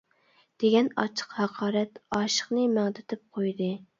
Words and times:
—دېگەن 0.63 0.87
ئاچچىق 1.01 1.35
ھاقارەت، 1.41 2.01
ئاشىقنى 2.19 2.65
مەڭدىتىپ 2.79 3.23
قويدى. 3.39 3.71